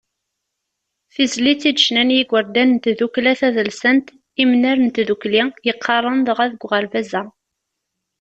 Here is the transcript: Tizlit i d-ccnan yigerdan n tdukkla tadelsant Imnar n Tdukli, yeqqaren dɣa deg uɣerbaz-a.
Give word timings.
Tizlit 1.15 1.65
i 1.71 1.73
d-ccnan 1.73 2.13
yigerdan 2.15 2.71
n 2.75 2.79
tdukkla 2.85 3.33
tadelsant 3.41 4.07
Imnar 4.43 4.77
n 4.85 4.87
Tdukli, 4.95 5.43
yeqqaren 5.67 6.19
dɣa 6.27 6.45
deg 6.51 6.63
uɣerbaz-a. 6.65 7.21